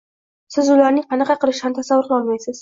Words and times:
Siz 0.55 0.71
ularning 0.75 1.05
qanaqa 1.11 1.35
qilishlarini 1.45 1.79
tasavvur 1.81 2.09
qilolmaysiz. 2.09 2.57